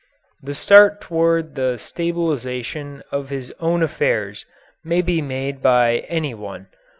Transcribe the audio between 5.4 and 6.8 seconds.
by any one.